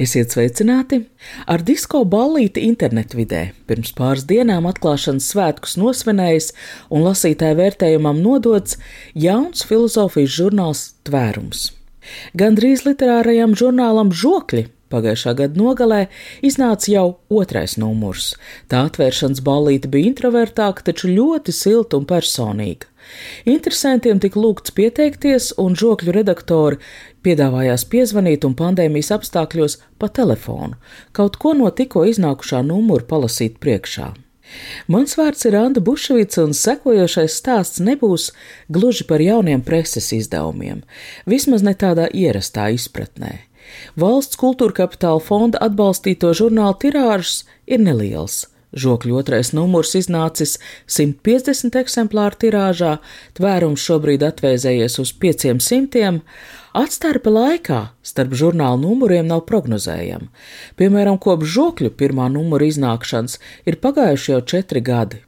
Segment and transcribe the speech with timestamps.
[0.00, 1.02] Esiet sveicināti!
[1.44, 6.46] Ar disko ballīti internetvidē pirms pāris dienām atklāšanas svētkus nosvinējis
[6.88, 8.78] un lasītāju vērtējumam nodots
[9.12, 11.66] jauns filozofijas žurnāls Tvērums.
[12.32, 16.00] Gandrīz literārajam žurnālam Žokļi Pagājušā gada nogalē
[16.42, 18.32] iznāca jau otrais numurs.
[18.66, 22.88] Tā atvēršanas ballīte bija introvertāka, taču ļoti silta un personīga.
[23.48, 26.80] Interesantiem tika lūgts pieteikties, un žokļu redaktori
[27.24, 30.78] piedāvājās piezvanīt un pandēmijas apstākļos pa telefonu,
[31.12, 34.12] kaut ko no tikko iznākušā numura palasīt priekšā.
[34.90, 38.30] Mans vārds ir Anna Bušvica, un sekojošais stāsts nebūs
[38.72, 40.82] gluži par jauniem preses izdevumiem,
[41.26, 43.36] vismaz ne tādā ierastā izpratnē.
[44.00, 48.48] Valsts kultūra kapitāla fonda atbalstīto žurnālu tirāžas ir neliels.
[48.70, 52.98] Žokļu otrais numurs iznācis 150 eksemplāru tirāžā,
[53.34, 56.20] tvērums šobrīd atvēzējies uz 500.
[56.78, 60.28] Atstarpe laikā starp žurnālu numuriem nav prognozējama.
[60.78, 65.24] Piemēram, kopš žokļu pirmā numura iznākšanas ir pagājuši jau četri gadi.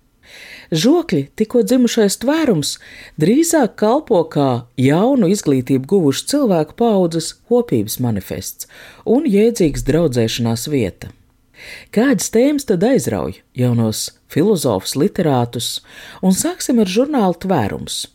[0.73, 2.77] Žokļi, tikko dzimušais tvērums,
[3.21, 8.71] drīzāk kalpo kā jaunu izglītību guvušu cilvēku paudzes kopības manifests
[9.05, 11.11] un jēdzīgs draudzēšanās vieta.
[11.95, 13.41] Kādas tēmas tad aizrauj?
[13.59, 15.69] Jaunos filozofus, literātus,
[16.25, 18.07] un sāksim ar žurnālu tvērums.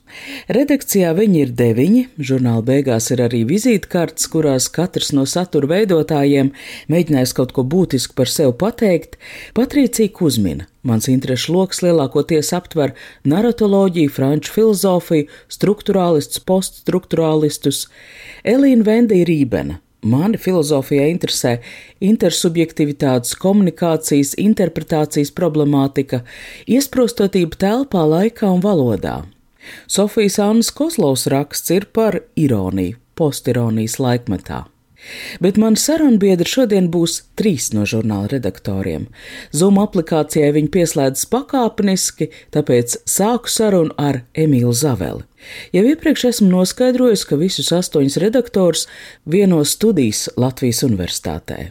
[0.49, 6.53] Redakcijā viņi ir deviņi, žurnāla beigās ir arī vizītkartes, kurās katrs no satura veidotājiem
[6.91, 9.17] mēģinājis kaut ko būtisku par sevi pateikt.
[9.57, 12.95] Patricija Kuzmina, mans interešu lokus lielākoties aptver
[13.27, 17.85] narratoloģiju, franču filozofiju, struktūrālistus, poststruktūrālistus,
[18.47, 21.55] Elīna Vendija Rībena Mani filozofijā interesē
[22.05, 26.21] intersubjektivitātes, komunikācijas, interpretācijas problemātika,
[26.69, 29.23] iesprostotība telpā, laikā un valodā.
[29.89, 34.67] Sofijas Annas Kozlovs raksts ir par ironiju, postironijas laikmetā.
[35.39, 39.07] Bet mani sarunbiedri šodien būs trīs no žurnāla redaktoriem.
[39.55, 45.25] Zoom aplikācijai viņi pieslēdzas pakāpeniski, tāpēc sāku sarunu ar Emīlu Zaveli.
[45.75, 48.87] Jau iepriekš esmu noskaidrojis, ka visus astoņus redaktorus
[49.25, 51.69] vieno studijas Latvijas Universitātē.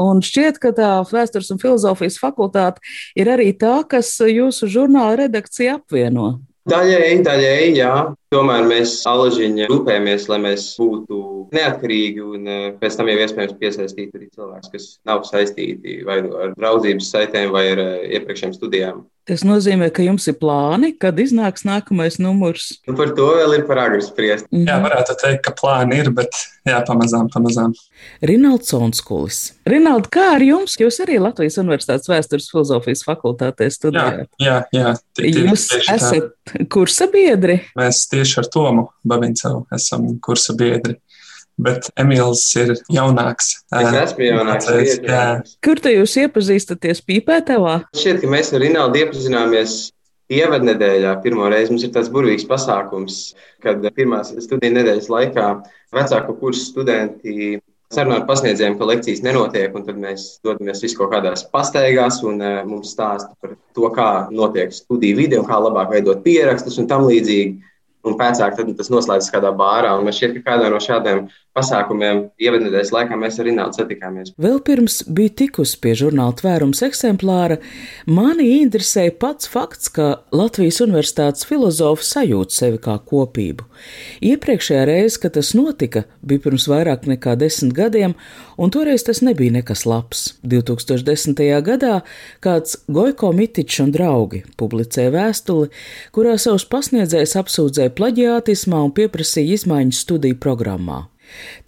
[0.00, 2.80] Un šķiet, ka tā vēstures un filozofijas fakultāte
[3.18, 6.28] ir arī tā, kas jūsu žurnāla redakciju apvieno.
[6.70, 7.94] Daļēji, daļēji, jā.
[8.32, 11.18] Tomēr mēs alažiņi rūpējamies, lai mēs būtu
[11.52, 16.38] neatkarīgi un eh, pēc tam jau iespējams piesaistīt arī cilvēkus, kas nav saistīti vai nu
[16.40, 19.02] ar draudzības saitēm vai ar eh, iepriekšējām studijām.
[19.22, 22.72] Tas nozīmē, ka jums ir plāni, kad iznāks nākamais numurs.
[22.88, 24.48] Nu, par to vēl ir par agru spriest.
[24.50, 24.64] Mm.
[24.66, 26.34] Jā, varētu teikt, ka plāni ir, bet
[26.66, 27.76] jā, pamazām, pamazām.
[28.26, 29.52] Rinalds Onskulis.
[29.70, 30.74] Rinald, kā ar jums?
[30.80, 34.26] Jūs arī Latvijas Universitātes vēstures filozofijas fakultātē studējāt.
[34.42, 34.80] Jā, jā.
[34.80, 37.60] jā tie, tie, jūs esat kursa biedri?
[37.78, 40.96] Mēs tieši ar Tomu Babincevu esam kursa biedri
[41.62, 43.54] bet Emīls ir jaunāks.
[43.76, 44.68] Es esmu jaunāks.
[45.04, 45.24] Jā.
[45.64, 47.82] Kur te jūs iepazīstaties Pīpētavā?
[47.96, 49.76] Šķiet, ka mēs ar Rinaldu iepazināmies
[50.32, 51.16] ievadnedēļā.
[51.24, 53.20] Pirmo reizi mums ir tāds burvīgs pasākums,
[53.64, 55.50] kad pirmās studiju nedēļas laikā
[55.92, 57.58] vecāku kursu studenti
[57.92, 62.40] sarunā ar pasniedzējiem, ka lekcijas nenotiek, un tad mēs dodamies vis kaut kādās pastaigās un
[62.64, 67.04] mums stāsta par to, kā notiek studiju vidi un kā labāk veidot pierakstus un tam
[67.10, 67.60] līdzīgi
[68.06, 69.94] un pēc tam tas noslēdzas kādā bārā.
[70.02, 71.26] Man šķiet, ka kādā no šādiem
[71.56, 74.32] pasākumiem ievadnedēļas laikā mēs ar Rinaldu satikāmies.
[74.40, 77.58] Vēl pirms bija tikusi pie žurnāla tvērums eksemplāra,
[78.08, 83.66] mani interesēja pats fakts, ka Latvijas universitātes filozofi sajūt sevi kā kopību.
[84.24, 88.16] Iepriekšējā reize, kad tas notika, bija pirms vairāk nekā desmit gadiem,
[88.56, 90.24] un toreiz tas nebija nekas labs.
[90.48, 91.36] 2010.
[91.66, 92.00] gadā
[92.44, 95.68] kāds Goiko Mitičs un draugi publicēja vēstuli,
[96.16, 101.06] kurā savus pasniedzējus apsūdzēja plaģiātismā un pieprasīja izmaiņas studiju programmā.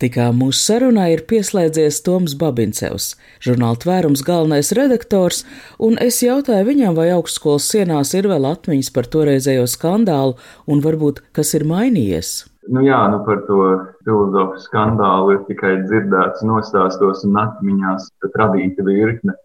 [0.03, 3.15] Tikā mūsu sarunā ir pieslēdzies Toms Babincevs,
[3.45, 5.45] žurnāla tvērums galvenais redaktors,
[5.79, 10.37] un es jautāju viņam, vai augstskolas sienās ir vēl atmiņas par toreizējo skandālu
[10.71, 12.35] un varbūt kas ir mainījies.
[12.75, 13.61] Nu jā, nu par to
[14.07, 19.37] filozofu skandālu ir tikai dzirdēts nostāstos un atmiņās, bet radīta virkne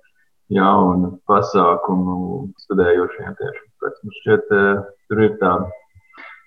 [0.55, 3.65] jaunu pasākumu studējošiem tieši.
[3.83, 4.53] Pēc man šķiet,
[5.11, 5.51] tur ir tā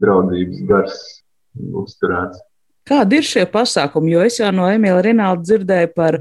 [0.03, 1.03] draudzības gars
[1.83, 2.41] uzturēts.
[2.83, 4.11] Kādi ir šie pasākumi?
[4.11, 6.17] Jo es jau no Emīļa Rinalda dzirdēju par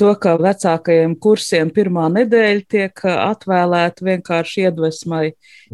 [0.00, 5.26] to, ka vecākajiem kursiem pirmā nedēļa tiek atvēlēta vienkārši iedvesmai.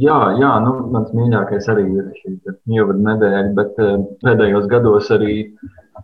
[0.02, 2.34] Jā, jā nu, mans mīļākais arī ir šī
[2.74, 3.94] ievada nedēļa, bet uh,
[4.26, 5.36] pēdējos gados arī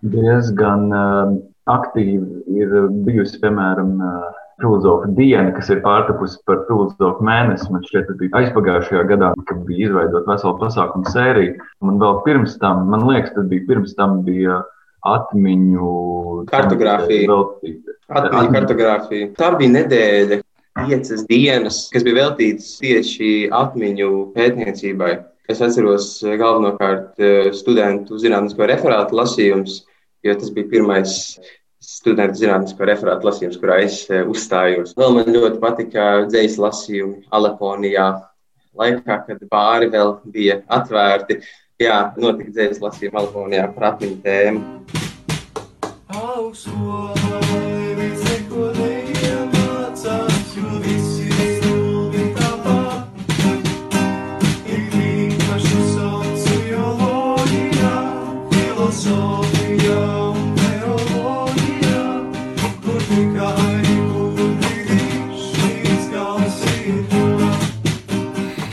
[0.07, 1.35] diezgan uh,
[1.75, 2.77] aktīvi ir
[3.09, 3.97] bijusi, piemēram,
[4.63, 7.69] filozofa diena, kas ir pārtapusi par filozofu mēnesi.
[7.73, 11.69] Man šķiet, tas bija aizpagājušajā gadā, kad bija izveidota vesela pasākuma sērija.
[11.85, 14.61] Un vēl pirms tam, man liekas, tas bija pirms tam bija
[15.07, 15.93] atmiņu
[16.51, 17.39] kartogrāfija.
[18.09, 19.33] Atmiņu kartogrāfija.
[19.39, 20.41] Tā bija nedēļa,
[20.83, 25.13] piecas dienas, kas bija veltītas tieši atmiņu pētniecībai.
[25.49, 29.81] Es atceros galvenokārt eh, studentu zinātnisko referātu lasījumus,
[30.27, 31.15] jo tas bija pirmais
[31.83, 34.95] studentu zinātnisko referātu lasījums, kurā es eh, uzstājos.
[34.99, 38.09] Vēl man ļoti patika dzīs lasījumi Aleponijā,
[38.79, 41.41] laikā, kad bāri vēl bija atvērti.
[41.79, 44.67] Jā, notika dzīs lasījumi Aleponijā par atmiņu tēmu.
[46.19, 47.18] Augstu.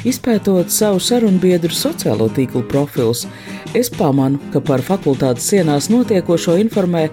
[0.06, 3.24] Izpētot savu sarunbiedru sociālo tīklu profilus,
[3.74, 7.08] es pamanu, ka par fakultātes sienās notiekošo informē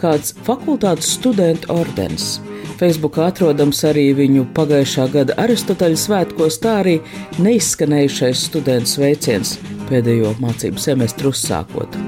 [0.00, 2.38] kāds fakultātes studentu ordenis.
[2.78, 6.96] Facebookā atrodams arī viņu pagājušā gada Aristoteļa svētkos, tā arī
[7.42, 9.58] neizskanējušais studentu sveiciens
[9.90, 12.00] pēdējo mācību semestru uzsākot.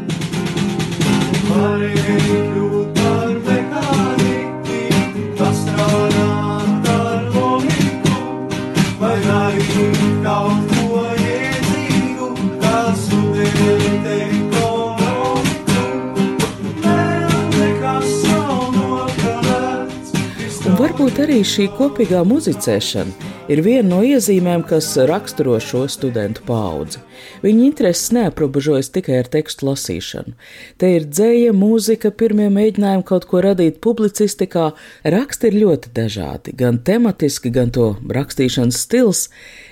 [21.30, 26.98] Arī šī kopīgā muzicēšana ir viena no iezīmēm, kas raksturo šo studentu paudzi.
[27.44, 30.34] Viņa intereses neaprobežojas tikai ar tekstu lasīšanu.
[30.80, 34.70] Te ir dzēja, mūzika, pirmie mēģinājumi kaut ko radīt publicistikā.
[35.16, 39.26] Raksti ir ļoti dažādi, gan tematiski, gan to rakstīšanas stils.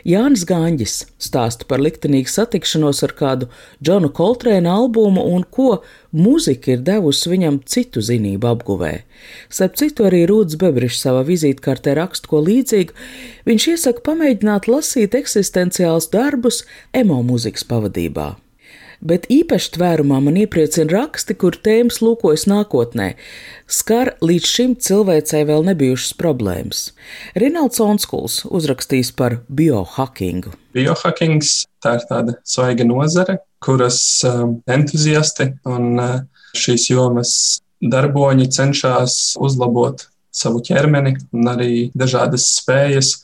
[0.08, 3.48] Jānis Gāņģis stāsta par liktenīgu satikšanos ar kādu
[3.84, 5.82] Džonu Koltrēna albumu un ko
[6.16, 8.92] mūzika ir devusi viņam citu zinību apguvē.
[9.52, 12.94] Starp citu, arī Rūds Bebrišs savā vizītkartē raksta ko līdzīgu.
[13.48, 16.62] Viņš iesaka pamēģināt lasīt eksistenciālus darbus
[16.96, 18.34] emo mūzikas pavadībā
[19.00, 23.12] bet īpaši tvērumā man iepriecina raksti, kur tēmas lūkojas nākotnē,
[23.70, 26.88] skar līdz šim cilvēcei vēl nebijušas problēmas.
[27.38, 30.54] Rinalds Onskuls uzrakstījis par biohackingu.
[30.74, 36.20] Biohackings tā ir tāda svaiga nozare, kuras um, entuziasti un uh,
[36.58, 37.32] šīs jomas
[37.78, 43.14] darboņi cenšas uzlabot savu ķermeni un arī dažādas spējas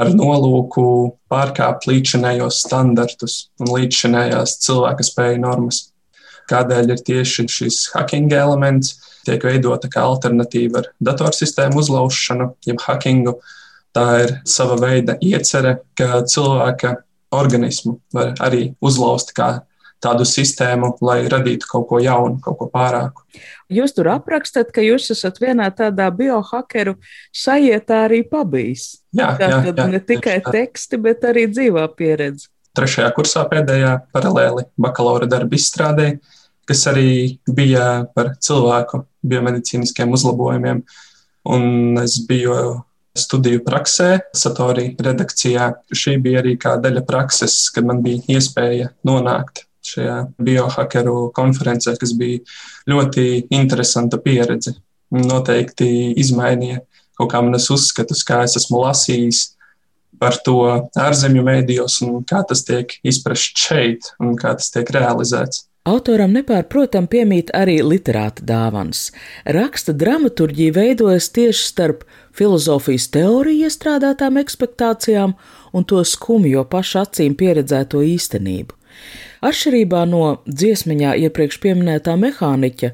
[0.00, 0.84] ar nolūku
[1.30, 5.84] pārkāpt līdzinējos standartus un līdzinējās cilvēka spēju normas.
[6.50, 13.36] Kādēļ ir tieši šis hacking elements, tiek veidota kā alternatīva ar datorsistēmu uzlaušanu, jeb hackingu.
[13.94, 16.94] Tā ir sava veida iecerē, ka cilvēka
[17.34, 19.60] organismu var arī uzlauzt kā
[20.00, 23.26] tādu sistēmu, lai radītu kaut ko jaunu, kaut ko pārāku.
[23.70, 26.96] Jūs tur aprakstat, ka jūs esat vienā tādā biohakeru
[27.36, 28.99] sajietā arī pabijis.
[29.16, 30.52] Jā, tā jā, tad jā, ne tikai jā.
[30.54, 32.46] teksti, bet arī dzīvā pieredze.
[32.78, 36.12] Trešajā kursā pēdējā paralēli bakalaura darba izstrādē,
[36.70, 40.84] kas arī bija par cilvēku biomedicīniskiem uzlabojumiem.
[41.50, 42.54] Un es biju
[43.18, 45.72] studiju praksē, Satorī redakcijā.
[45.90, 52.12] Šī bija arī kā daļa prakses, kad man bija iespēja nonākt šajā biohakeru konferencē, kas
[52.14, 52.44] bija
[52.90, 54.76] ļoti interesanta pieredze.
[55.10, 56.84] Noteikti izmainīja
[57.20, 59.50] kaut kā manas uzskatus, kā es esmu lasījis
[60.20, 60.60] par to
[60.98, 65.66] ārzemju mēdījos un kā tas tiek izprasts šeit un kā tas tiek realizēts.
[65.88, 69.06] Autoram nepārprotam piemīt arī literāta dāvans.
[69.48, 72.04] Raksta dramaturģija veidojas tieši starp
[72.36, 75.32] filozofijas teoriju iestrādātām ekspektācijām
[75.72, 78.76] un to skumjo pašu acīm pieredzēto īstenību.
[79.40, 82.92] Atšķirībā no dziesmiņā iepriekš pieminētā mehāniķa,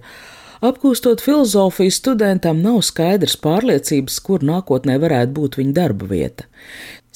[0.66, 6.46] apgūstot filozofiju, studentam nav skaidrs pārliecības, kur nākotnē varētu būt viņa darba vieta.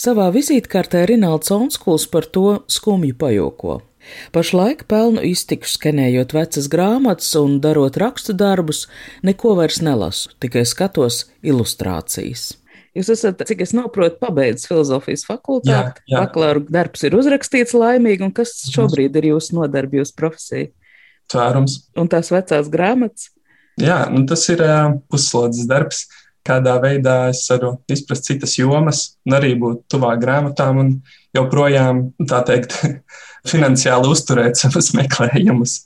[0.01, 3.81] Savā vizītkartē Rinalds Onskuls par to skumju pajoko.
[4.33, 8.87] Pašlaik pelnu iztiku skenējot vecas grāmatas un darot rakstu darbus,
[9.27, 12.55] neko vairs nelasu, tikai skatos ilustrācijas.
[12.97, 16.03] Jūs esat, cik es saprotu, pabeidzis filozofijas fakultāti.
[16.11, 20.73] Bakalaura darbs ir uzrakstīts laimīgi, un kas šobrīd ir jūsu nodarbi, jūsu profesija?
[21.31, 21.77] tvērums.
[21.99, 23.31] Un tās vecās grāmatas?
[23.81, 24.63] Jā, nu tas ir
[25.11, 26.05] puslodes darbs.
[26.47, 30.95] Kādā veidā es varu izprast citas jomas, un arī būt tuvāk grāmatām un
[31.37, 32.79] joprojām, tā teikt,
[33.49, 35.77] finansiāli uzturēt savus meklējumus.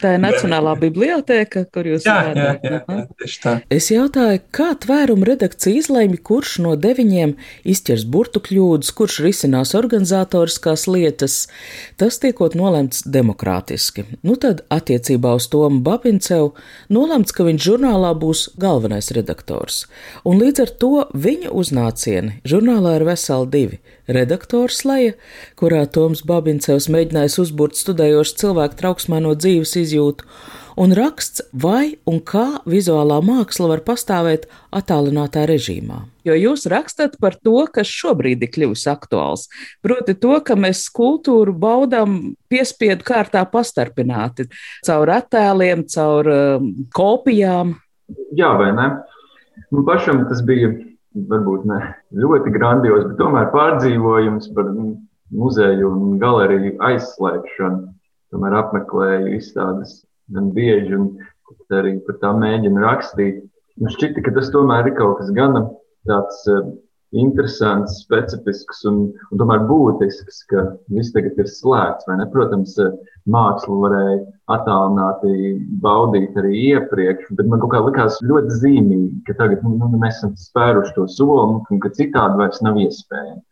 [0.00, 3.54] Tā ir Nacionālā biblioteka, kur jūs jā, jā, jā, jā, tieši tā.
[3.72, 7.34] Es jautāju, kā tvērumu redakcija izlēma, kurš no deviņiem
[7.74, 11.38] izķers burtu kļūdas, kurš risinās organizatoriskās lietas.
[12.00, 14.06] Tas tiekot nolemts demokrātiski.
[14.26, 16.54] Nu tad attiecībā uz Tomu Babincevu
[16.94, 19.84] nolemts, ka viņš žurnālā būs galvenais redaktors.
[20.24, 25.14] Un līdz ar to viņa uznācieni žurnālā ir veseli divi redaktors Leja,
[25.58, 30.24] kurā Toms Babincevs mēģinājis uzbūrt studējošu cilvēku trauksmaino dzīves izjūtu,
[30.80, 36.06] un raksts, vai un kā vizuālā māksla var pastāvēt attālinātā režīmā.
[36.24, 39.48] Jo jūs rakstat par to, kas šobrīd ir kļuvis aktuāls.
[39.84, 44.48] Proti, to, ka mēs kultūru baudām piespiedu kārtā pastarpināti
[44.86, 47.76] caur attēliem, caur um, kopijām.
[48.34, 48.88] Jā, vai ne?
[49.70, 50.72] Man pašam tas bija
[51.14, 51.80] varbūt ne
[52.16, 54.72] ļoti grandios, bet tomēr pārdzīvojums par
[55.32, 57.88] muzeju un galeriju aizslēgšanu.
[58.34, 60.00] Tomēr apmeklēju izstādes
[60.34, 63.44] gan bieži, un arī par tām mēģinu rakstīt.
[63.80, 65.64] Man šķita, ka tas tomēr ir kaut kas gana
[66.08, 66.66] tāds uh,
[67.14, 69.00] interesants, specifisks un,
[69.30, 72.08] un tomēr būtisks, ka viss tagad ir slēgts.
[72.34, 72.76] Protams,
[73.30, 74.18] mākslu varēja
[74.54, 75.54] attālināti
[75.84, 80.20] baudīt arī iepriekš, bet man kaut kā likās ļoti zīmīgi, ka tagad nu, nu mēs
[80.20, 83.44] esam spēruši to soli un ka citādi vairs nav iespējams.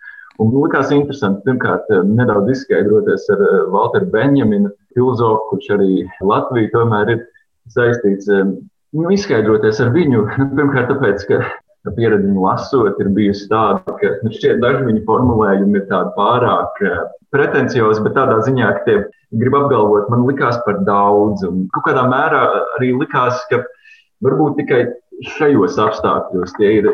[0.42, 5.90] Un likās interesanti, pirmkārt, nedaudz izskaidroties ar Walteru Benjaminu, filozofu, kurš arī
[6.26, 7.26] Latviju tomēr ir
[7.70, 8.26] saistīts.
[8.28, 10.24] Nu, izskaidroties ar viņu,
[10.56, 11.42] pirmkārt, tāpēc, ka
[11.90, 17.00] pieredzi lasot, ir bijusi tāda, ka nu, šķiet, daži viņa formulējumi ir tādi pārāk eh,
[17.34, 18.96] pretenciozi, bet tādā ziņā, ka tie
[19.40, 21.42] grib apgalvot, man likās par daudz.
[21.48, 22.42] Un kaut kādā mērā
[22.78, 23.64] arī likās, ka
[24.22, 24.84] varbūt tikai
[25.36, 26.90] šajos apstākļos tie ir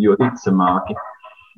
[0.00, 0.96] jo ticamāki.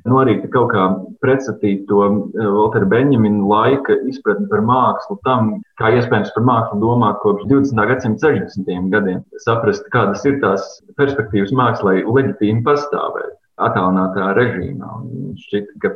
[0.03, 0.85] Nu, arī kaut kā
[1.23, 7.47] pretstatīt to eh, Benjamina laika izpratni par mākslu tam, kā iespējams par mākslu domāt kopš
[7.51, 7.85] 20.
[7.93, 8.89] gadsimta 60.
[8.95, 9.21] gadiem.
[9.45, 10.67] Saprast, kādas ir tās
[10.99, 14.91] perspektīvas mākslai leģitīmi pastāvēt attālinātā režīmā.
[15.07, 15.93] Un šķiet, ka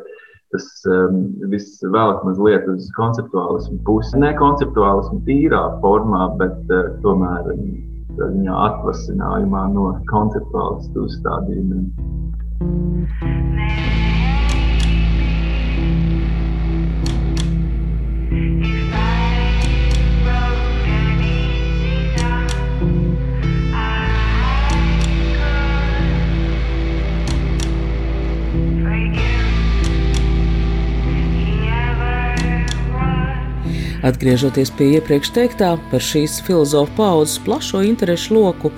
[0.55, 4.21] tas um, viss velk mazliet uz konceptuālismu pusi.
[4.23, 7.51] Ne konceptuālismu tīrā formā, bet uh, tomēr
[8.21, 12.16] viņa atvasinājumā no konceptuālistu uzstādījumiem.
[34.07, 38.71] Atgriežoties pie iepriekš teiktā par šīs filozofu paudzes plašo interešu loku,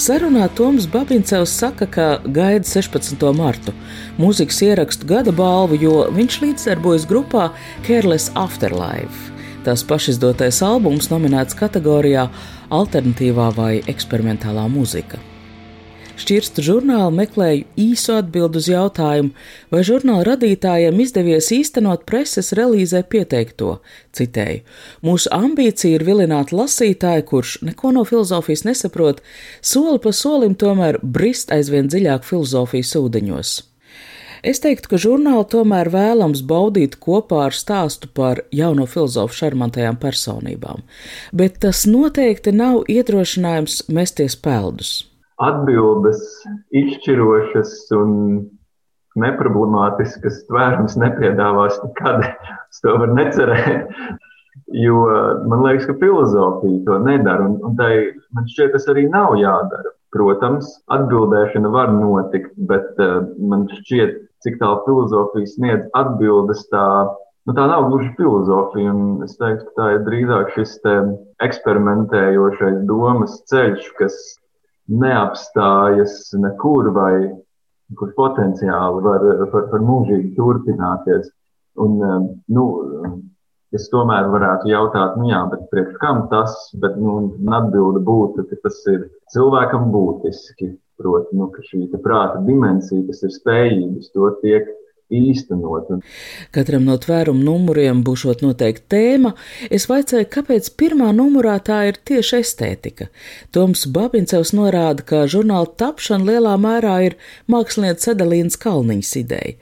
[0.00, 3.20] sarunā Toms Babincevs saka, ka gaida 16.
[3.36, 3.74] martu
[4.20, 7.50] mūzikas ierakstu gada balvu, jo viņš līdzdarbojas grupā
[7.86, 9.34] Careless Afterlife.
[9.66, 12.30] Tās pašizdotais albums nominēts kategorijā
[12.72, 15.20] Alternatīvā vai eksperimentālā mūzika.
[16.20, 19.30] Šķirstu žurnālu meklēju īsu atbildu uz jautājumu,
[19.72, 23.78] vai žurnāla radītājiem izdevies īstenot preses relīzē pieteikto.
[24.16, 24.60] Citēju:
[25.06, 29.24] Mūsu ambīcija ir vilināt lasītāju, kurš neko no filozofijas nesaprot,
[29.64, 33.56] soli pa solim tomēr brist aizvien dziļāk filozofijas ūdeņos.
[34.44, 40.84] Es teiktu, ka žurnālu tomēr vēlams baudīt kopā ar stāstu par jauno filozofu šarmantajām personībām,
[41.32, 44.98] bet tas noteikti nav iedrošinājums mesties peldus
[45.40, 46.22] atbildes
[46.76, 48.10] izšķirošas un
[49.20, 52.26] neproblemātiskas tvērums nepiedāvās nekad.
[52.70, 53.88] Es to varu necerēt.
[54.70, 55.00] Jo
[55.50, 57.90] man liekas, ka filozofija to nedara, un, un tai
[58.36, 59.90] man šķiet, tas arī nav jādara.
[60.14, 64.16] Protams, atbildēšana var notikt, bet uh, man šķiet,
[64.46, 66.86] cik tālu filozofija sniedz atbildes, tā,
[67.46, 68.94] nu, tā nav gluži filozofija.
[69.26, 70.76] Es teiktu, ka tā ir drīzāk šis
[71.46, 74.18] eksperimentējošais domas ceļš, kas
[74.90, 77.14] neapstājas nekur vai
[77.98, 81.30] kurš potenciāli var, var, var mūžīgi turpināties.
[81.80, 82.64] Un, um, nu,
[83.74, 87.16] es tomēr varētu jautāt, nu jā, bet priekš kam tas, bet nu,
[87.56, 90.74] atbilde būtu, ka tas ir cilvēkam būtiski.
[91.00, 94.66] Proti, nu, ka šī prāta dimensija, kas ir spējīgas, to tiek
[95.10, 95.90] īstenot.
[96.54, 99.32] Katram no tvērumu numuriem būšot noteikti tēma.
[99.70, 103.08] Es vaicāju, kāpēc pirmā numurā tā ir tieši estētika.
[103.54, 107.18] Toms Babincevs norāda, ka žurnāla tapšana lielā mērā ir
[107.50, 109.56] mākslinieca Sedalīnas Kalniņas ideja.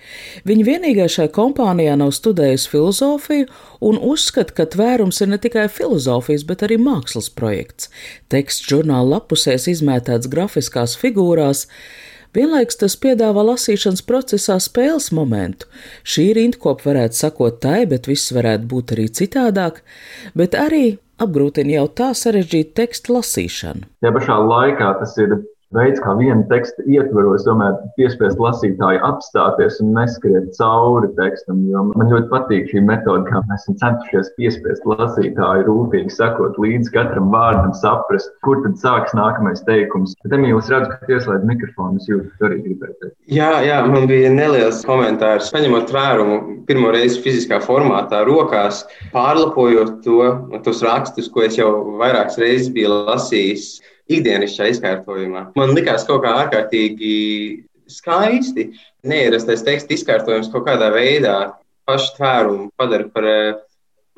[0.49, 3.49] Viņa vienīgā šai kompānijā nav studējusi filozofiju
[3.85, 7.93] un uzskata, ka tvērums ir ne tikai filozofijas, bet arī mākslas projekts.
[8.33, 11.67] Teksts žurnāla lapusēs izmētāts grafiskās figūrās.
[12.37, 15.69] Vienlaiks tas piedāvā lasīšanas procesā spēles momentu.
[16.05, 19.81] Šī rindkopa varētu sakot tai, bet viss varētu būt arī citādāk,
[20.39, 23.89] bet arī apgrūtina jau tā sarežģītu tekstu lasīšanu.
[24.05, 25.39] Ja pašā laikā tas ir
[25.77, 31.61] veids, kā viena teksta ietvaros, tomēr piespiest lasītāju apstāties un neskriet cauri tekstam.
[31.93, 37.29] Man ļoti patīk šī metode, kā mēs esam centušies piespiest lasītāju rūpīgi sekot līdzi katram
[37.35, 40.17] vārdam, saprast, kur tad sāks nākamais teikums.
[40.25, 43.15] Bet, Emīls, redzu, ka ieslēdz mikrofonu, es jūtu, arī gribēju teikt.
[43.35, 45.53] Jā, jā, man bija neliels komentārs.
[45.53, 50.33] Paņemot tvērumu pirmo reizi fiziskā formātā, rokās, pārlapojot to,
[50.65, 51.71] tos rakstus, ko es jau
[52.01, 53.71] vairākas reizes biju lasījis
[54.09, 55.49] ikdienišķā izkārtojumā.
[55.59, 57.15] Man likās kaut kā ārkārtīgi
[57.89, 58.71] skaisti.
[59.09, 61.39] Neierastais teksta izkārtojums kaut kādā veidā
[61.89, 63.55] pašu tvērumu padara par eh,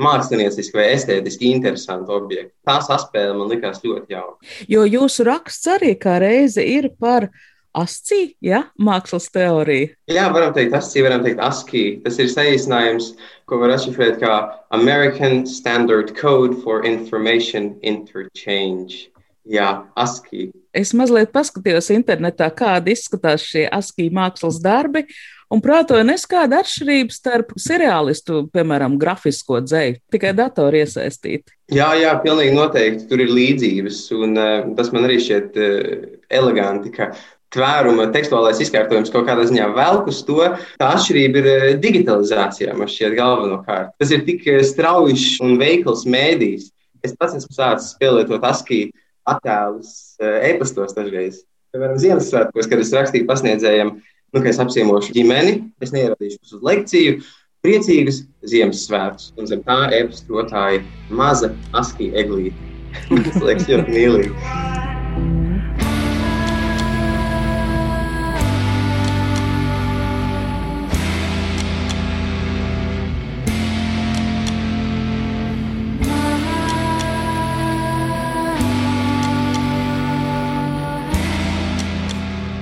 [0.01, 2.55] mākslinieciski vai estētiski interesantu objektu.
[2.67, 4.51] Tā saspēle man likās ļoti jauka.
[4.71, 7.29] Jo jūsu raksts arī kā reize ir par
[7.77, 8.65] ASCII, ja?
[8.83, 9.93] mākslas teoriju.
[10.11, 12.01] Jā, varam teikt, ASCII, varam teikt, ASCII.
[12.03, 13.13] Tas ir saīsinājums,
[13.47, 14.35] ko var atšifrēt kā
[14.75, 19.07] American Standard Code for Information Interchange.
[19.49, 20.51] Jā, ASCII.
[20.77, 25.07] Es mazliet paskatījos internetā, kāda izskatās šie ASCII mākslas darbi,
[25.51, 31.57] un prātoju neskāda atšķirība starp seriālistu, piemēram, grafisko dzēju, tikai datoru iesaistīti.
[31.75, 36.09] Jā, jā, pilnīgi noteikti tur ir līdzības, un uh, tas man arī šķiet uh,
[36.41, 37.11] eleganti, ka
[37.51, 40.39] tvēruma tekstuālais izkārtojums kaut kādā ziņā velk uz to.
[40.79, 43.97] Tā atšķirība ir eh, digitalizācijā, man šķiet, galvenokārt.
[43.99, 46.71] Tas ir tik strauji un veikls mēdījis.
[47.03, 48.93] Es pats esmu sācis pielietot ASCII
[49.35, 51.43] attēlus eh, e-pastos dažreiz.
[51.71, 57.21] Piemēram, Ziemassvētkos, kad es rakstīju pasniedzējiem, nu, ka es apciemošu ģimeni, es neieradīšos uz lekciju,
[57.65, 59.33] priecīgus Ziemassvētkus.
[59.39, 60.83] Un zem tā e-pastrotāja
[61.15, 62.71] maza askī eglīte.
[63.29, 64.90] Tas liekas ļoti mīlīgi.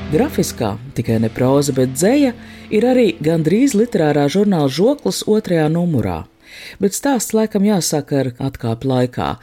[0.08, 2.30] Grafiskā, tikai ne proza, bet dzēja,
[2.72, 6.22] ir arī gandrīz literārā žurnāla žoklis otrajā numurā.
[6.80, 9.34] Bet stāsts laikam jāsāk ar atkāpu laikā.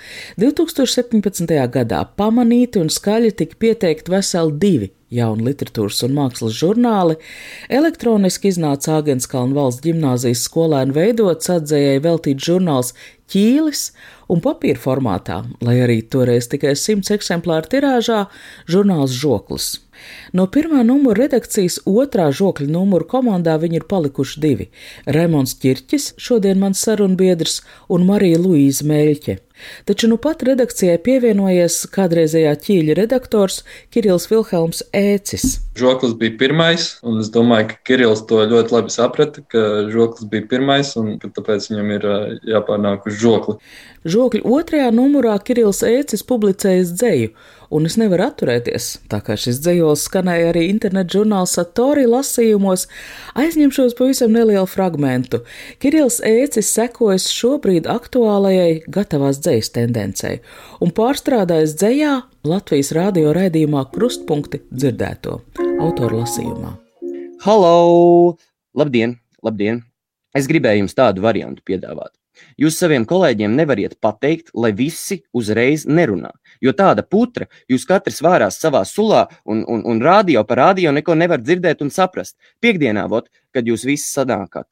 [0.42, 1.54] 2017.
[1.70, 7.20] gadā pamanīti un skaļi tika pieteikti veseli divi jauni literatūras un mākslas žurnāli.
[7.70, 12.94] Elektroniski iznāca Āgenskalna valsts ģimnāzijas skolēnu veidots atzējai veltīts žurnāls
[13.32, 13.88] Ķīlis
[14.34, 18.26] un papīra formātā, lai arī toreiz tikai 100 eksemplāru tirāžā,
[18.70, 19.76] žurnāls Žoklis.
[20.34, 24.70] No pirmā numura redakcijas otrā žokļa numura komandā viņi ir palikuši divi-
[25.18, 29.40] Raimons Čirķis, šodien mans sarunbiedrs, un Marija Luīza Mēļķe.
[29.86, 33.62] Taču nu pat redakcijai pievienojies kādreizējā ķīļa redaktors
[33.94, 35.60] Kirills Vilhelms Ēcis.
[35.80, 40.48] Žoklis bija pirmais, un es domāju, ka Kirills to ļoti labi saprata, ka žoklis bija
[40.52, 42.08] pirmais, un tāpēc viņam ir
[42.56, 43.58] jāpārnāk uz žokli.
[44.06, 47.32] Žokļa otrajā numurā Kirills Ēcis publicējas dzēju,
[47.76, 52.88] un es nevaru atturēties, tā kā šis dzējols skanēja arī internetu žurnāla Satori lasījumos,
[53.40, 55.42] aizņemšos pavisam nelielu fragmentu.
[55.84, 60.40] Kirills Ēcis sekojas šobrīd aktuālajai gatavās dzējas tendencei
[60.84, 62.16] un pārstrādājas dzējā
[62.48, 65.42] Latvijas radio raidījumā Krustpunkti dzirdēto
[65.84, 66.76] autoru lasījumā.
[67.46, 68.38] Halo!
[68.78, 69.18] Labdien!
[69.46, 69.84] Labdien!
[70.36, 72.12] Es gribēju jums tādu variantu piedāvāt.
[72.60, 76.34] Jūs saviem kolēģiem nevariet pateikt, lai visi uzreiz nerunā.
[76.66, 81.14] Jo tāda putra, jūs katrs vārās savā sulā un, un, un rādio par rādio neko
[81.18, 82.36] nevar dzirdēt un saprast.
[82.64, 84.68] Piektdienā, vot, kad jūs visi sanākat.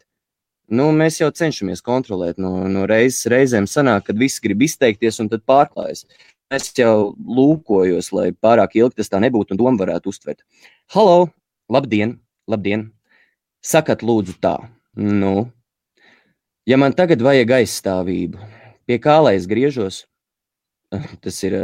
[0.74, 2.40] Nu, mēs jau cenšamies kontrolēt.
[2.42, 6.08] No, no reizes reizēm sanāk, kad visi grib izteikties un tad pārklājas.
[6.54, 10.42] Es jau lūkojos, lai pārāk ilgi tas tā nebūtu un domu varētu uztvert.
[10.96, 11.34] Halo,
[11.72, 12.18] labdien,
[12.50, 12.90] labdien!
[13.64, 14.58] Sakat, lūdzu, tā.
[15.00, 15.52] Nu,
[16.64, 18.40] Ja man tagad vajag aizstāvību,
[18.88, 20.06] pie kā lai es griežos?
[21.24, 21.58] Tas ir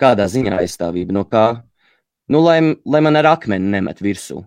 [0.00, 1.46] kādā ziņā aizstāvība, no kā?
[2.32, 4.40] Nu, lai, lai man ar akmeni nemet virsū.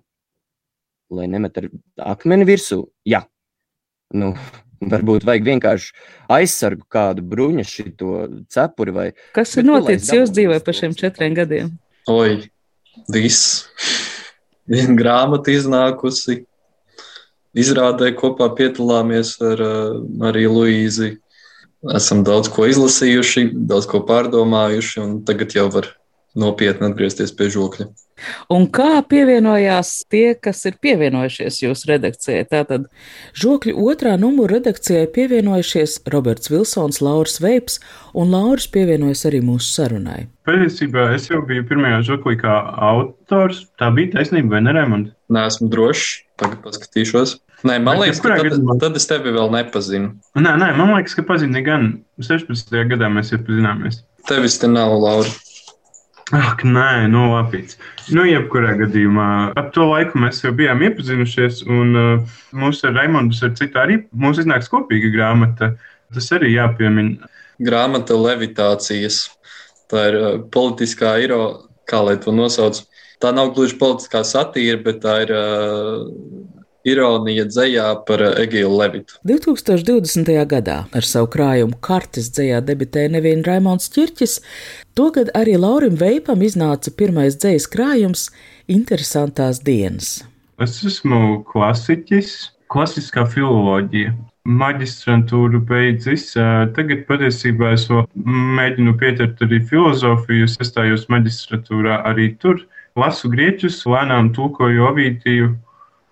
[1.15, 1.69] Lai nemet ar
[2.13, 2.83] akmeni virsū?
[3.07, 3.23] Jā.
[4.13, 4.33] Nu,
[4.93, 5.93] varbūt vajag vienkārši
[6.31, 9.07] aizsargu kādu bruņu, šito cepuri vai.
[9.35, 11.73] Kas ir noticis jūs dzīvē pa šiem četriem gadiem?
[12.09, 12.49] Oi,
[13.11, 13.65] viss.
[14.69, 16.43] Viena grāmata iznākusi,
[17.57, 19.63] izrādē kopā piedalāmies ar
[20.21, 21.15] Mariju Luīzi.
[21.95, 25.87] Esam daudz ko izlasījuši, daudz ko pārdomājuši, un tagad jau var
[26.37, 27.87] nopietni atgriezties pie žokļa.
[28.51, 32.43] Un kā pievienojās tie, kas ir pievienojušies jūsu redakcijai?
[32.51, 32.89] Tātad
[33.39, 37.79] žokļu otrā numura redakcijai pievienojušies Roberts Vilsons, Lauris Veips,
[38.11, 40.25] un Lauris pievienojas arī mūsu sarunai.
[40.49, 42.59] Patiesībā es jau biju pirmajā žoklī kā
[42.91, 43.69] autors.
[43.79, 45.13] Tā bija taisnība, vai ne, Raimond?
[45.31, 46.25] Nē, esmu drošs.
[46.39, 47.39] Tagad paskatīšos.
[47.67, 48.77] Nē, man liekas, ka tad, gadījumā...
[48.79, 50.13] tad es tevi vēl nepazinu.
[50.39, 51.91] Nē, nē, man liekas, ka pazinu gan
[52.23, 52.71] 16.
[52.91, 53.99] gadā mēs iepazināmies.
[54.29, 55.31] Tevis te nav, Laura.
[56.35, 57.63] Ak, nē, nu, labi.
[58.13, 63.33] Nu, jebkurā gadījumā, ap to laiku mēs jau bijām iepazinušies, un uh, mums ar Raimondu,
[63.47, 65.73] ar citu arī mums iznāks kopīga grāmata.
[66.13, 67.27] Tas arī jāpiemina.
[67.59, 69.23] Grāmata levitācijas.
[69.89, 71.41] Tā ir uh, politiskā iro,
[71.89, 72.83] kā lai to nosauc.
[73.19, 76.05] Tā nav gluži politiskā satīra, bet tā ir uh,
[76.87, 79.17] ironija dzējā par Egilu Levitu.
[79.27, 80.31] 2020.
[80.49, 84.39] gadā ar savu krājumu kartes dzējā debitēja nevien Raimons Čirķis,
[84.95, 88.29] togad arī Laurim Veipam iznāca pirmais dzējas krājums
[88.69, 90.19] Interesantās dienas.
[90.61, 92.33] Es esmu klasiķis,
[92.71, 94.15] klasiskā filoloģija.
[94.49, 96.31] Maģistrantūru beidzis.
[96.75, 100.47] Tagad patiesībā es mēģinu pieķert arī filozofiju.
[100.47, 102.63] Es iestājos maģistratūrā arī tur.
[102.97, 105.51] Lasu grieķus, lēnām tulkoju Ovidiju,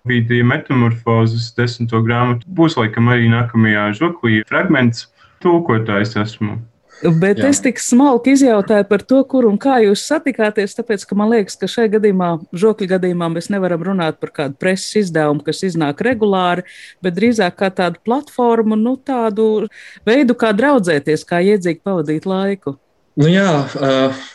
[0.08, 2.48] bija metamorfozes desmito grāmatu.
[2.48, 5.06] Būs laikam arī nākamajā žoklī fragments.
[5.44, 6.58] Tūkotājs esmu.
[6.98, 7.52] Bet Jā.
[7.52, 11.54] es tik smalki izjautāju par to, kur un kā jūs satikāties, tāpēc, ka man liekas,
[11.60, 16.66] ka šajā gadījumā, žokļa gadījumā, mēs nevaram runāt par kādu preses izdevumu, kas iznāk regulāri,
[17.04, 19.68] bet drīzāk kā tādu platformu, nu tādu
[20.08, 22.74] veidu, kā draudzēties, kā iedzīgi pavadīt laiku.
[23.18, 23.50] Nu jā,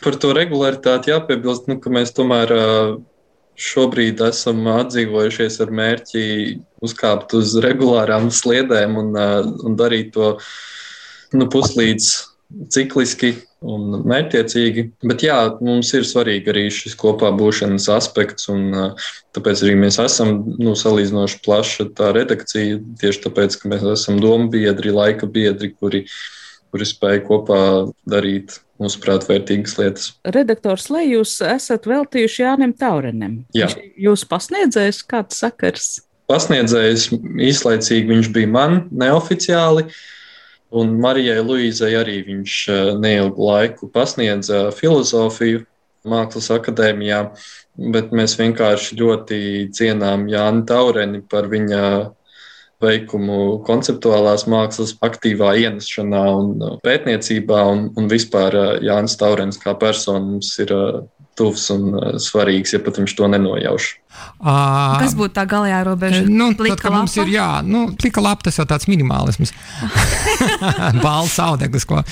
[0.04, 2.50] par to regularitāti jāpiebilst, nu, ka mēs tomēr
[3.60, 6.24] šobrīd esam atdzīvojušies ar mērķi
[6.84, 9.10] uzkāpt uz regulārām sliedēm un,
[9.64, 10.36] un darīt to
[11.34, 12.10] nu, puslīdz
[12.74, 13.32] cikliski
[13.64, 14.84] un mērķiecīgi.
[15.08, 18.68] Bet jā, mums ir svarīgi arī šis kopā būšanas aspekts, un
[19.34, 24.50] tāpēc arī mēs esam nu, salīdzinoši plaša tā redakcija, tieši tāpēc, ka mēs esam domu
[24.52, 26.04] biedri, laika biedri, kuri,
[26.74, 27.62] kuri spēj kopā
[28.10, 30.08] darīt mūsuprāt, vērtīgas lietas.
[30.34, 33.42] Redaktors, lai jūs esat veltījuši Jānim Taurenim.
[33.56, 33.68] Jā.
[34.00, 35.92] Jūs pasniedzējis kāds sakars?
[36.30, 37.10] Pasniedzējis
[37.50, 39.86] īslaicīgi viņš bija man, neoficiāli.
[40.74, 45.62] Un Marijai Luīzai arī viņš eh, neilgu laiku pasniedza filozofiju
[46.04, 47.20] Mākslas akadēmijā,
[47.94, 49.38] bet mēs vienkārši ļoti
[49.76, 51.84] cienām Jāni Taureni par viņa
[52.82, 59.76] veikumu konceptuālās mākslas aktīvā ienešanā un uh, pētniecībā, un, un vispār uh, Jānis Taurens kā
[59.78, 61.02] persona mums ir uh,
[61.38, 63.88] tuvs un svarīgs, ja pat viņš to nenojauš.
[64.38, 66.20] Uh, Kas būtu tā galējā robeža?
[66.28, 69.50] Nu, tad, kad mums ir, jā, nu, plika lapa, tas jau tāds minimālisms.
[71.04, 72.04] Balts audeklis, ko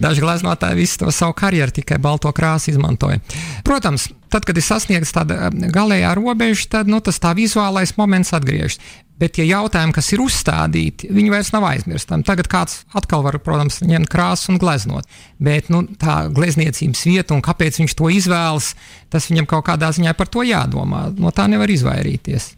[0.00, 3.20] daži gleznotāji visu to savu karjeru tikai balto krāsu izmantoja.
[3.66, 8.80] Protams, tad, kad ir sasniegts tāda galējā robeža, tad nu, tas tā vizuālais moments atgriežas.
[9.20, 12.24] Bet tie jautājumi, kas ir uzstādīti, viņi vairs nav aizmirstami.
[12.24, 15.10] Tagad kāds atkal var, protams, ņemt krāsu un gleznot.
[15.36, 18.72] Bet nu, tā glezniecības vieta un kāpēc viņš to izvēlas,
[19.12, 21.10] tas viņam kaut kādā ziņā par to jādomā.
[21.20, 22.54] No tā nevar izvairīties.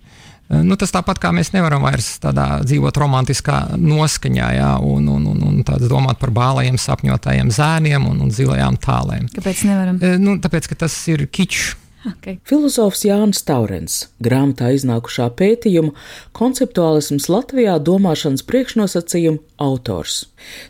[0.53, 5.29] Eh, nu, tas tāpat kā mēs nevaram vairs tādā dzīvot romantiskā noskaņā, jā, un, un,
[5.33, 9.31] un, un domāt par bālajiem, sapņotajiem zēniem un, un zilajām tālēm.
[9.33, 10.03] Kāpēc nevaram?
[10.03, 12.41] Eh, nu, tāpēc, ka tas ir kičs Okay.
[12.43, 15.93] Filozofs Jānis Taurens, grāmatā iznākušā pētījuma
[16.35, 20.25] Konceptuālisms Latvijā domāšanas priekšnosacījumu autors.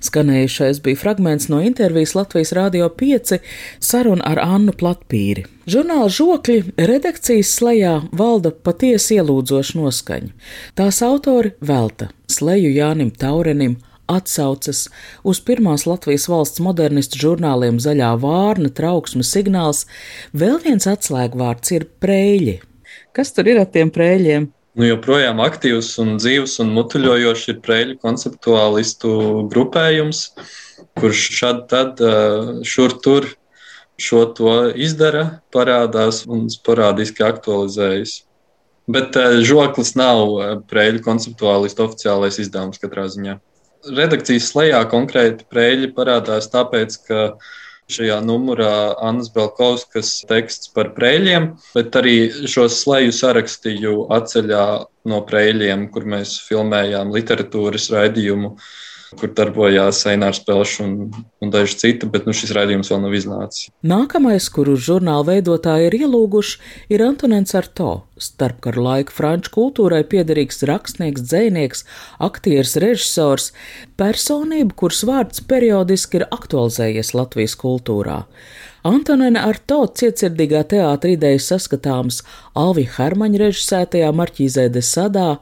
[0.05, 3.39] Skanējušais bija fragments no intervijas Latvijas Rādio 5
[3.81, 5.47] saruna ar Annu Platpīri.
[5.73, 10.35] Žurnāla žokļi redakcijas slēgā valda patiesi ielūdzoša noskaņa.
[10.77, 13.79] Tās autori velta sleju Jānim Taurenim
[14.17, 14.87] atsaucas
[15.27, 19.87] uz pirmās Latvijas valsts modernistu žurnāliem Zaļā vārna, trauksmes signāls,
[20.33, 22.61] vēl viens atslēgvārds ir prēļi.
[23.17, 24.51] Kas tur ir ar tiem prēļiem?
[24.73, 29.11] Nu, joprojām aktīvs un dzīves un mutuļojošs ir prēļu konceptuālistu
[29.53, 30.23] grupējums,
[30.97, 32.01] kurš šad tad
[32.65, 33.29] šur tur
[34.01, 38.23] šo to izdara, parādās un sporādiski aktualizējas.
[38.93, 43.37] Bet žoklis nav prēļu konceptuālistu oficiālais izdevums katrā ziņā
[43.91, 47.25] redakcijas slēgā konkrēti prēļi parādās tāpēc, ka
[47.93, 52.17] šajā numurā Annas Belkovskas teksts par prēļiem, bet arī
[52.49, 54.65] šo slēju sarakstīju atceļā
[55.11, 58.57] no prēļiem, kur mēs filmējām literatūras raidījumu
[59.19, 60.95] kur darbojās Einārs Pelšs un,
[61.43, 63.69] un daži citi, bet nu, šis raidījums vēl nav iznācis.
[63.85, 66.61] Nākamais, kuru žurnāla veidotāji ir ielūguši,
[66.95, 67.91] ir Antonēns Arto,
[68.23, 71.85] starpkaru laika franču kultūrai piederīgs rakstnieks, dzēnieks,
[72.23, 73.53] aktieris, režisors,
[74.01, 78.23] personība, kuras vārds periodiski ir aktualizējies Latvijas kultūrā.
[78.83, 82.17] Antonēna ar to cietsirdīgā teātra idejas saskatāms
[82.59, 85.37] Alvi Hermaņa režisētajā Marķīzē de Sadā,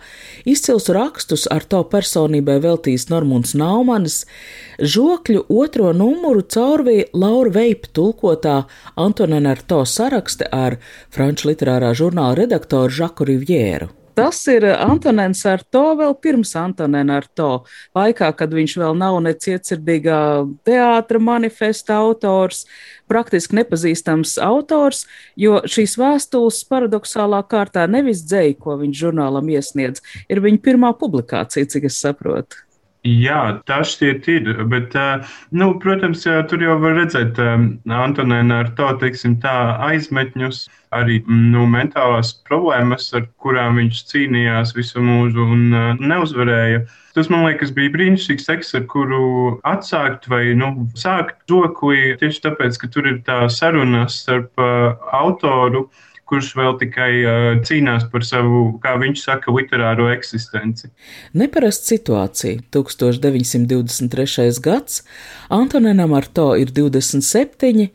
[0.45, 4.27] izcils rakstus ar to personībai veltījis Normunds Naumanis,
[4.77, 8.59] žokļu otro numuru caurvīja Laura Veipa tulkotā
[9.01, 10.77] Antonēna ar to sarakste ar
[11.09, 13.91] franču literārā žurnāla redaktoru Žaku Rivjēru.
[14.21, 17.49] Tas ir Antonēns ar to vēl pirms Antonēna ar to
[17.97, 20.21] laikā, kad viņš vēl nav necietsirdīgā
[20.69, 22.67] teātra manifesta autors,
[23.09, 25.07] praktiski nepazīstams autors,
[25.41, 31.71] jo šīs vēstules paradoxālā kārtā nevis dzēja, ko viņš žurnālam iesniedz, ir viņa pirmā publikācija,
[31.71, 32.67] cik es saprotu.
[33.01, 34.93] Jā, tas šķiet ir, bet,
[35.57, 39.55] nu, protams, tur jau var redzēt Antonēna ar to, teiksim, tā
[39.87, 45.65] aizmetņus, arī nu, mentālās problēmas, ar kurām viņš cīnījās visu mūžu un
[45.97, 46.83] neuzvarēja.
[47.17, 52.77] Tas, man liekas, bija brīnišķīgs teksts, ar kuru atsākt vai nu, sākt žokli tieši tāpēc,
[52.83, 55.87] ka tur ir tā saruna starp autoru
[56.31, 60.91] kurš vēl tikai uh, cīnās par savu, kā viņš saka, literāro eksistenci.
[61.37, 62.63] Neparasta situācija.
[62.75, 64.51] 1923.
[64.65, 65.03] gads,
[65.53, 67.89] Antonēnam ar to ir 27,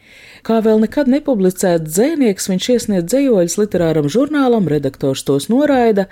[0.45, 6.10] kā vēl nekad nepublicēts dzēnieks, viņš iesniedz dzējoļus literāram žurnālam, redaktors tos noraida,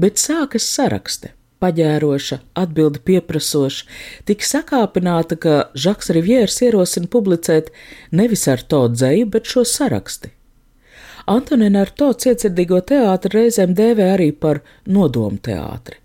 [0.00, 3.86] bet sākas saraksti paģēroša, atbildi pieprasoša,
[4.28, 7.70] tik sakāpināta, ka Žaks Rivjērs ierosina publicēt
[8.16, 10.32] nevis ar to dzēju, bet šo saraksti.
[11.26, 16.00] Antonina ar to cietsirdīgo teātri reizēm dēvē arī par nodomu teātri.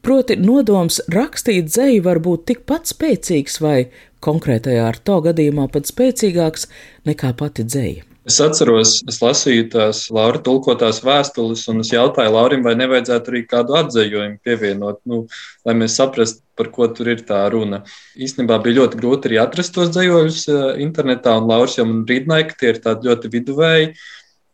[0.00, 3.90] Proti, nodoms rakstīt dzēju var būt tikpat spēcīgs vai
[4.24, 6.70] konkrētajā ar to gadījumā pat spēcīgāks
[7.08, 8.06] nekā pati dzēja.
[8.28, 13.40] Es atceros, es lasīju tās Laura tulkotās vēstules, un es jautāju Laurim, vai nevajadzētu arī
[13.48, 15.22] kādu atzējojumu pievienot, nu,
[15.66, 17.80] lai mēs saprastu, par ko tur ir tā runa.
[18.20, 22.50] Īstenībā bija ļoti grūti arī atrast tos dzējoļus eh, internetā, un Lauris jau man brīdināja,
[22.50, 23.90] ka tie ir tādi ļoti viduvēji.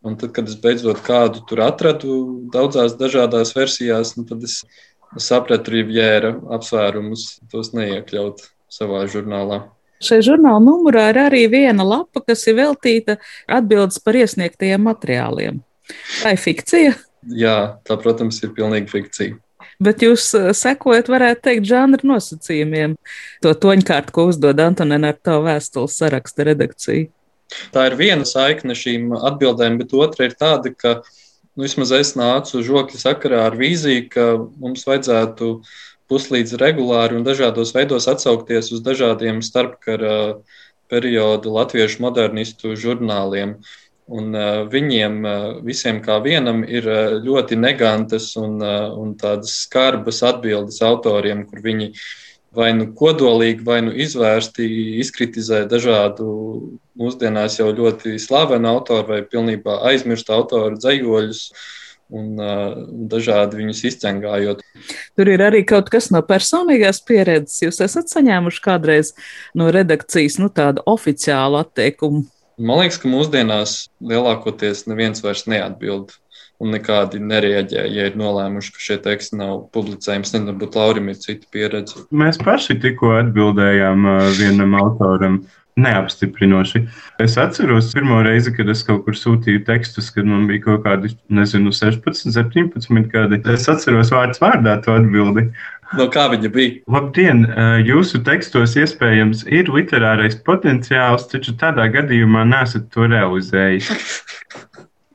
[0.07, 2.17] Un tad, kad es beidzot kādu tur atradu,
[2.53, 4.61] daudzās dažādās versijās, nu, tad es
[5.19, 9.65] sapratu Rivjēra apsvērumus, tos neiekļaut savā žurnālā.
[10.03, 13.17] Šai žurnāla numurā ir arī viena lapa, kas ir veltīta
[13.49, 15.59] atbildes par iesniegtajiem materiāliem.
[16.21, 16.93] Tā ir fikcija?
[17.33, 19.39] Jā, tā, protams, ir pilnīgi fikcija.
[19.83, 22.95] Bet jūs eh, sekojat, varētu teikt, žanra nosacījumiem.
[23.45, 27.09] To toņkārtu, ko uzdod Antonēna ar to vēstules saraksta redakciju.
[27.71, 32.63] Tā ir viena saikne šīm atbildēm, bet otra ir tāda, ka nu, vismaz es nācu
[32.65, 34.27] žokļa sakarā ar vīziju, ka
[34.59, 35.51] mums vajadzētu
[36.11, 40.37] puslīdz regulāri un dažādos veidos atsaukties uz dažādiem starpkara
[40.91, 43.57] periodu latviešu modernistu žurnāliem.
[44.07, 49.51] Un, uh, viņiem uh, visiem kā vienam ir uh, ļoti negantas un, uh, un tādas
[49.65, 52.05] skarbas atbildes autoriem, kur viņi uh,
[52.57, 54.65] vai nu kodolīgi, vai nu izvērsti
[55.03, 56.27] izkritizē dažādu
[56.97, 61.43] mūsdienās jau ļoti slavenu autoru vai pilnībā aizmirstu autoru dzējoļus.
[62.07, 62.77] Un uh,
[63.11, 64.61] dažādi viņus izcengājot.
[65.19, 67.57] Tur ir arī kaut kas no personīgās pieredzes.
[67.65, 69.09] Jūs esat saņēmuši kādreiz
[69.51, 72.23] no redakcijas nu, tādu oficiālu atteikumu.
[72.55, 76.15] Man liekas, ka mūsdienās lielākoties neviens vairs neatbild
[76.63, 80.25] un nekādi nereaģē, ja ir nolēmuši, ka šie teksti nav publicējami.
[80.25, 82.07] Nezinu, varbūt Laurim ir cita pieredze.
[82.09, 85.41] Mēs paši tikko atbildējām vienam autoram.
[85.77, 86.79] Neapstiprinoši.
[87.21, 91.11] Es atceros, pirmo reizi, kad es kaut kur sūtīju tekstus, kad man bija kaut kādi,
[91.29, 93.37] nezinu, 16, 17 gadi.
[93.53, 95.51] Es atceros vārds vārdā to atbildi.
[95.95, 96.79] No kā viņa bija?
[96.91, 97.45] Labdien!
[97.85, 104.01] Jūsu tekstos iespējams ir literārais potenciāls, taču tādā gadījumā nesat to realizējuši.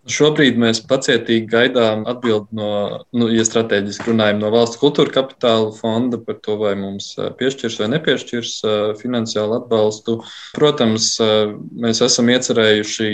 [0.08, 2.68] Šobrīd mēs pacietīgi gaidām atbildi no,
[3.12, 7.90] nu, ja strateģiski runājam, no valsts kultūra kapitāla fonda par to, vai mums piešķirs vai
[7.92, 8.54] nepiešķirs
[9.02, 10.22] finansiālu atbalstu.
[10.56, 11.10] Protams,
[11.84, 13.10] mēs esam iecerējuši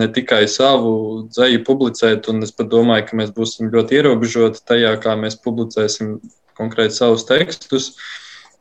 [0.00, 0.94] ne tikai savu
[1.28, 6.16] dzēju publicēt, un es pat domāju, ka mēs būsim ļoti ierobežoti tajā, kā mēs publicēsim
[6.56, 7.92] konkrēti savus tekstus.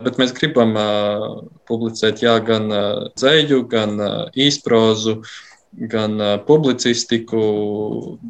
[0.04, 1.26] Bet mēs gribam uh,
[1.70, 5.20] publicēt jā, gan uh, dzēju, gan uh, īsprozu,
[5.90, 7.44] gan uh, publicistiku,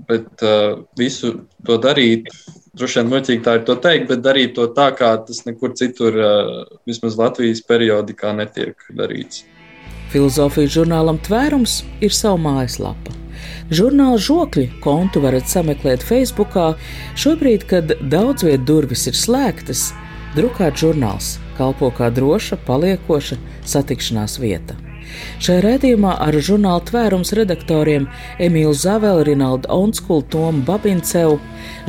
[0.10, 1.34] bet uh, visu
[1.66, 2.30] to darīt.
[2.74, 6.18] Droši vien muļķīgi tā ir to teikt, bet darīt to tā, kā tas nekur citur,
[6.18, 9.44] uh, vismaz Latvijas periodikā, netiek darīts.
[10.14, 13.18] Filozofijas žurnālam Tvērums ir sava mājaslapa.
[13.74, 16.54] Žurnāla žokļi kontu varat sameklēt Facebook.
[17.18, 19.90] Šobrīd, kad daudz vietu durvis ir slēgtas,
[20.38, 23.40] drukāt žurnāls kalpo kā droša, paliekoša
[23.76, 24.76] satikšanās vieta.
[25.44, 28.08] Šajā redzījumā ar žurnāla tvērums redaktoriem
[28.42, 31.40] Emīlu Zaveli, Rinaldu Onskulu, Tomu Babincevu,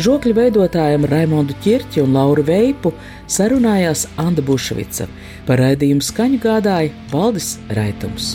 [0.05, 2.95] žokļu veidotājiem Raimondu Čirķi un Lauru Veipu
[3.31, 5.09] sarunājās Anda Bušvica.
[5.49, 8.35] Par raidījumu skaņu gādāja Valdis Raitums.